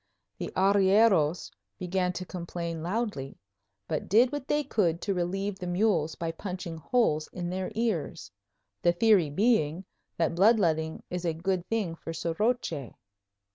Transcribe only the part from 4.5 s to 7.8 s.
could to relieve the mules by punching holes in their